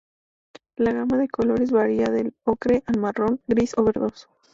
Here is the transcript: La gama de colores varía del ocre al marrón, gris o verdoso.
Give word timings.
La 0.77 0.93
gama 0.93 1.15
de 1.19 1.27
colores 1.29 1.69
varía 1.69 2.07
del 2.07 2.33
ocre 2.43 2.81
al 2.87 2.97
marrón, 2.97 3.39
gris 3.45 3.73
o 3.77 3.83
verdoso. 3.83 4.29